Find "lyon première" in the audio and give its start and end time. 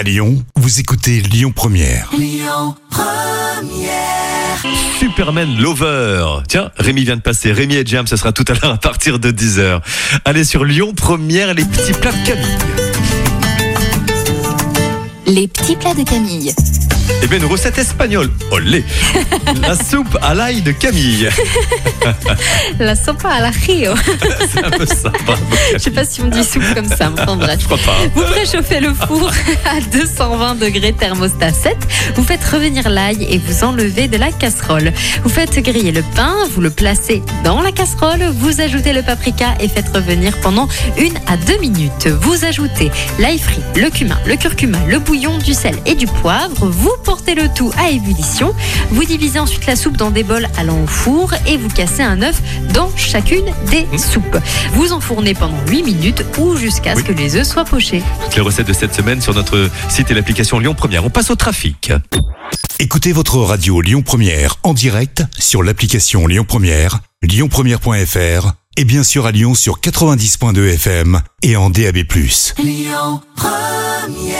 1.20-2.08, 10.64-11.52, 60.58-61.04, 63.80-64.56, 66.26-67.00, 72.58-74.39